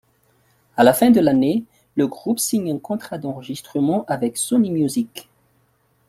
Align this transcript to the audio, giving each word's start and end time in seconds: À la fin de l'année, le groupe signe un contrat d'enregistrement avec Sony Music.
À 0.77 0.83
la 0.83 0.93
fin 0.93 1.11
de 1.11 1.19
l'année, 1.19 1.63
le 1.95 2.07
groupe 2.07 2.39
signe 2.39 2.71
un 2.71 2.79
contrat 2.79 3.19
d'enregistrement 3.19 4.03
avec 4.07 4.35
Sony 4.35 4.71
Music. 4.71 5.29